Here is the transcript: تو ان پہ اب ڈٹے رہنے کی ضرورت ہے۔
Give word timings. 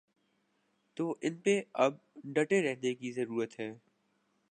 تو 0.97 1.15
ان 1.21 1.35
پہ 1.35 1.61
اب 1.73 1.93
ڈٹے 2.25 2.61
رہنے 2.61 2.93
کی 2.93 3.11
ضرورت 3.11 3.59
ہے۔ 3.59 3.71